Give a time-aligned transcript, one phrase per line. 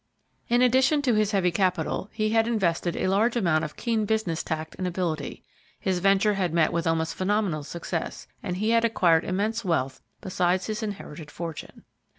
[0.49, 4.41] In addition to his heavy capital, he had invested a large amount of keen business
[4.41, 5.43] tact and ability;
[5.79, 10.65] his venture had met with almost phenomenal success and he had acquired immense wealth besides
[10.65, 11.83] his inherited fortune.